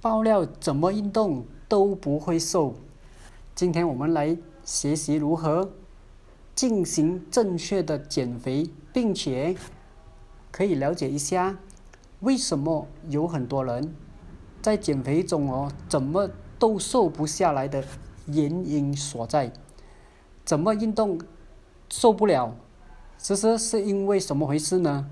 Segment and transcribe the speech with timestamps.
[0.00, 2.74] 爆料怎么运动都不会瘦。
[3.54, 5.72] 今天我们来学习如何
[6.54, 9.56] 进行正确的减肥，并且
[10.52, 11.58] 可以了解一下
[12.20, 13.92] 为什么有很多人
[14.62, 16.30] 在减肥中哦，怎么
[16.60, 17.82] 都瘦不下来的
[18.26, 19.52] 原因所在。
[20.44, 21.20] 怎么运动
[21.88, 22.54] 受不了？
[23.18, 25.10] 其实是因为什么回事呢？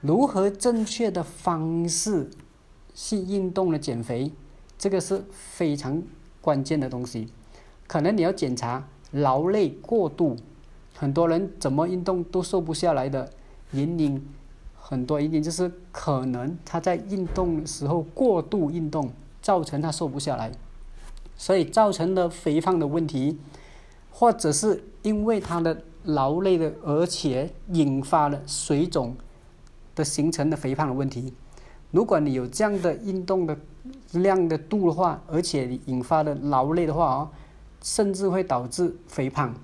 [0.00, 2.30] 如何正确的方式
[3.02, 4.30] 去运动的减肥，
[4.78, 6.02] 这个是非常
[6.42, 7.28] 关键的东西。
[7.86, 10.36] 可能你要检查劳累过度，
[10.94, 13.32] 很多人怎么运动都瘦不下来的
[13.70, 14.22] 原因，
[14.78, 19.10] 很多原因就是可能他在运动的时候过度运动，
[19.40, 20.52] 造成他瘦不下来，
[21.38, 23.38] 所以造成了肥胖的问题，
[24.10, 29.16] 或者是因为他的劳累的，而且引发了水肿。
[29.92, 31.34] 的形成的肥胖的问题，
[31.90, 33.56] 如果你有这样的运动的
[34.12, 37.30] 量的度的话，而且引发的劳累的话哦，
[37.82, 39.54] 甚至会导致肥胖，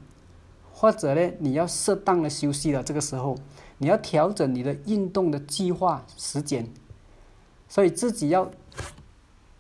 [0.72, 2.82] 或者呢，你要适当的休息了。
[2.82, 3.36] 这个时候，
[3.78, 6.69] 你要调整你的运动的计划时间，
[7.69, 8.50] 所以自己要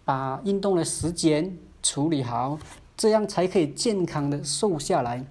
[0.04, 2.58] 把运动的时间处理好，
[2.96, 5.24] 这样才可以健康的瘦下来。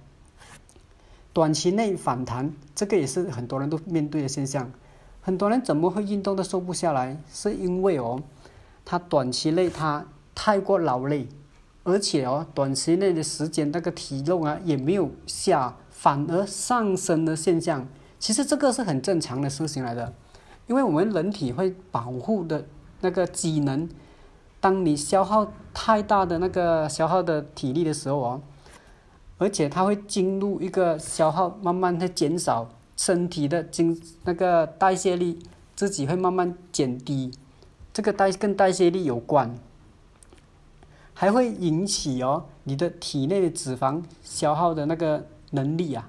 [1.34, 4.70] 短期内反弹，这个也是很多人都面对的现象。
[5.26, 7.20] 很多人怎么会运动都瘦不下来？
[7.28, 8.22] 是因为哦，
[8.84, 11.26] 他短期内他太过劳累，
[11.82, 17.88] 而且哦，短期内的时间那个体重啊也没有下，反而上升的现象。
[18.20, 20.14] 其实这个是很正常的事情来的，
[20.68, 22.64] 因为我们人体会保护的
[23.00, 23.88] 那个机能，
[24.60, 28.40] 当你消耗太大的那个消耗的体力的时候哦，
[29.38, 32.68] 而且它会进入一个消耗，慢慢的减少。
[32.96, 35.38] 身体的经那个代谢力
[35.74, 37.30] 自己会慢慢减低，
[37.92, 39.54] 这个代跟代谢力有关，
[41.12, 46.08] 还会引起哦你的体内的脂肪消耗的那个能力啊，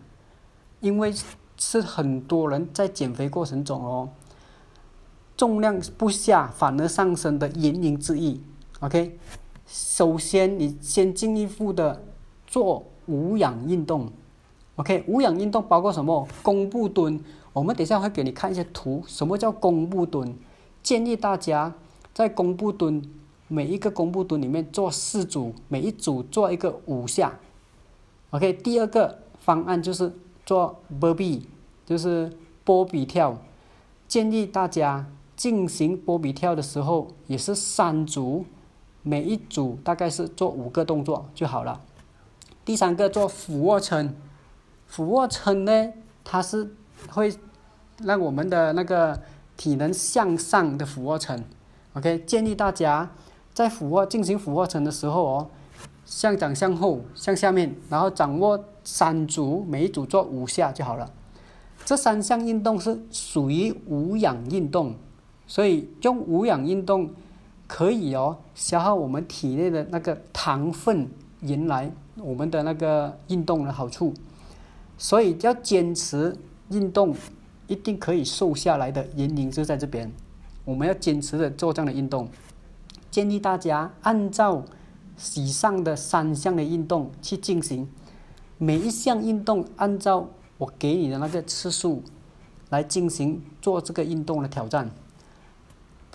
[0.80, 1.14] 因为
[1.58, 4.10] 是很多人在减肥过程中哦，
[5.36, 8.42] 重量不下反而上升的原因之一。
[8.80, 9.20] OK，
[9.66, 12.02] 首先你先进一步的
[12.46, 14.10] 做无氧运动。
[14.78, 16.28] OK，无氧运动包括什么？
[16.44, 17.20] 弓步蹲。
[17.52, 19.04] 我们等下会给你看一些图。
[19.08, 20.36] 什么叫弓步蹲？
[20.84, 21.74] 建议大家
[22.14, 23.02] 在弓步蹲
[23.48, 27.40] 每一个弓步蹲里面做四组，每一组做一个五下。
[28.30, 30.14] OK，第二个方案就是
[30.46, 31.48] 做波比，
[31.84, 32.32] 就是
[32.64, 33.36] 波比跳。
[34.08, 38.46] 建议大家进行波比跳的时候也是三组，
[39.02, 41.82] 每一组大概是做五个动作就好了。
[42.64, 44.14] 第三个做俯卧撑。
[44.88, 45.94] 俯卧撑呢，
[46.24, 46.74] 它是
[47.10, 47.34] 会
[48.04, 49.20] 让我们的那个
[49.56, 51.44] 体能向上的俯卧撑。
[51.94, 53.10] OK，建议大家
[53.54, 55.48] 在俯卧进行俯卧撑的时候哦，
[56.06, 61.12] 向掌向后向下面，然后掌握三组，每一组做五下就好了。
[61.86, 64.96] 这三项运动是属于无氧运动，
[65.48, 67.10] 所以用无氧运动
[67.66, 71.10] 可以哦消耗我们体内的那个糖分，
[71.42, 74.14] 迎来我们的那个运动的好处。
[74.98, 76.36] 所以要坚持
[76.70, 77.16] 运动，
[77.68, 80.12] 一定可以瘦下来的原因就在这边。
[80.66, 82.28] 我们要坚持的做这样的运动，
[83.10, 84.66] 建议大家按照
[85.36, 87.88] 以上的三项的运动去进行，
[88.58, 90.28] 每一项运动按照
[90.58, 92.04] 我给你的那个次数
[92.70, 94.92] 来进行做这个运动的挑战。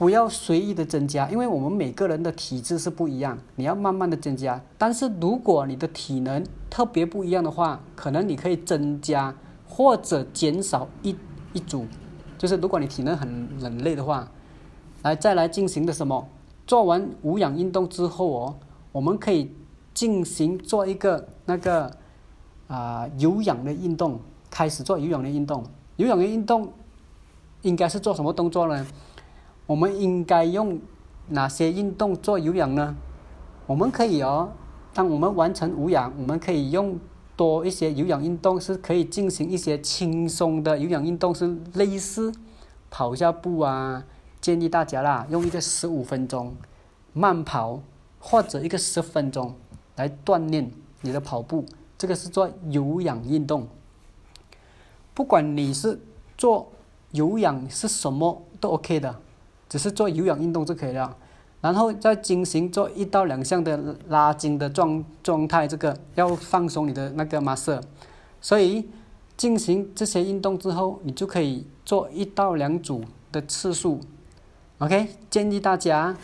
[0.02, 4.60] 不要随意的增加，因为我们每个人的体质是不一样，你要慢慢的增加。
[4.76, 9.32] 但是如果你的体能特别不一样的话，可能你可以增加
[9.64, 11.14] 或者减少一
[11.52, 11.86] 一组。
[12.36, 14.28] 就是如果你体能很很累的话，
[15.02, 16.26] 来再来进行的什么？
[16.66, 18.56] 做完无氧运动之后哦，
[18.90, 19.54] 我们可以
[19.94, 21.88] 进行做一个那个
[22.66, 24.18] 啊有氧的运动，
[24.50, 25.62] 开始做有氧的运动。
[25.94, 26.72] 有氧的运动
[27.60, 28.84] 应该是做什么动作呢？
[29.72, 30.78] 我们应该用
[31.28, 32.94] 哪些运动做有氧呢？
[33.66, 34.52] 我们可以哦，
[34.92, 37.00] 当我们完成无氧，我们可以用
[37.36, 42.30] 多一些有氧运动，是可以进行一些轻松的有氧运动，是类似
[42.90, 44.04] 跑下步啊。
[44.42, 46.54] 建议大家啦，用一个十五分钟
[47.14, 47.80] 慢跑，
[48.20, 49.54] 或者一个十分钟
[49.96, 50.70] 来锻炼
[51.00, 51.64] 你的跑步，
[51.96, 53.66] 这个是做有氧运动。
[55.14, 55.98] 不管你是
[56.36, 56.70] 做
[57.12, 59.16] 有氧是什么都 OK 的。
[59.72, 61.16] 只是做有氧运动就可以了，
[61.62, 67.80] 然后再进行做一到两项的拉筋的状状态，这个要放松你的那个 muscle，
[68.38, 68.86] 所以
[69.34, 73.02] 进行这些运动之后，你就可以做一到两组
[73.32, 73.98] 的次数
[74.76, 76.14] ，OK，建议大家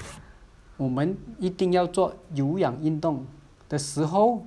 [0.76, 3.24] 我们一定要做有氧运动
[3.66, 4.42] 的时候，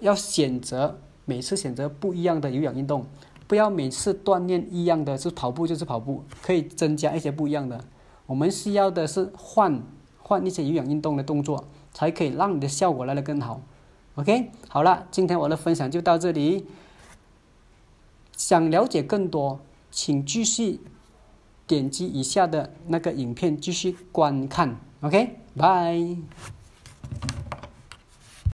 [0.00, 3.06] 要选择每次选择不一样的有氧运动，
[3.46, 7.80] 不要每次锻炼一样的，是跑步就是跑步，可以增加一些不一样的。
[8.28, 9.82] 我们需要的是换
[10.18, 13.62] 换一些有氧运动的动作，才可以让你的效果来得更好。
[14.16, 16.66] OK，好了，今天我的分享就到这里。
[18.36, 19.60] 想了解更多，
[19.90, 20.80] 请继续
[21.66, 24.78] 点击以下的那个影片继续观看。
[25.00, 26.57] OK，拜。